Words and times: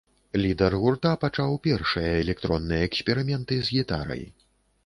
Лідар 0.43 0.75
гурта 0.83 1.11
пачаў 1.25 1.53
першыя 1.69 2.15
электронныя 2.23 2.81
эксперыменты 2.89 3.59
з 3.69 3.77
гітарай. 3.77 4.27